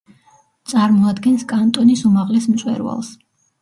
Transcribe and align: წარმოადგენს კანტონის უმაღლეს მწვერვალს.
წარმოადგენს 0.71 1.45
კანტონის 1.53 2.05
უმაღლეს 2.13 2.53
მწვერვალს. 2.57 3.19